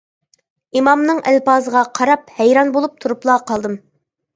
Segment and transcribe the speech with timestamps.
[0.81, 3.83] ئىمامنىڭ ئەلپازىغا قاراپ ھەيران بولۇپ تۇرۇپلا قالدىم.